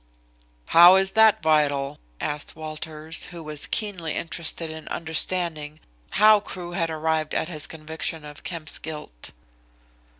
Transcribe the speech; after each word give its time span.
"How 0.73 0.95
is 0.95 1.11
that 1.11 1.43
vital?" 1.43 1.99
asked 2.19 2.55
Walters, 2.55 3.25
who 3.27 3.43
was 3.43 3.67
keenly 3.67 4.13
interested 4.15 4.71
in 4.71 4.87
understanding 4.87 5.79
how 6.13 6.39
Crewe 6.39 6.71
had 6.71 6.89
arrived 6.89 7.35
at 7.35 7.49
his 7.49 7.67
conviction 7.67 8.25
of 8.25 8.43
Kemp's 8.43 8.79
guilt. 8.79 9.29